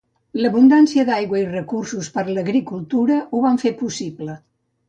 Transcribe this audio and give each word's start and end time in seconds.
L'abundància 0.43 1.03
d'aigua 1.09 1.41
i 1.43 1.45
recursos 1.51 2.09
per 2.17 2.23
a 2.23 2.31
l'agricultura 2.39 3.19
ho 3.29 3.43
van 3.47 3.63
fer 3.67 3.77
possible. 3.87 4.39